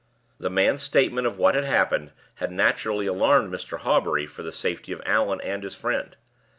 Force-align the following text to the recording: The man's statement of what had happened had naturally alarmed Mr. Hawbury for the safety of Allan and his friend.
The 0.39 0.49
man's 0.49 0.81
statement 0.81 1.27
of 1.27 1.37
what 1.37 1.53
had 1.53 1.63
happened 1.63 2.11
had 2.37 2.51
naturally 2.51 3.05
alarmed 3.05 3.53
Mr. 3.53 3.77
Hawbury 3.77 4.25
for 4.25 4.41
the 4.41 4.51
safety 4.51 4.91
of 4.91 5.01
Allan 5.05 5.39
and 5.41 5.61
his 5.63 5.75
friend. 5.75 6.17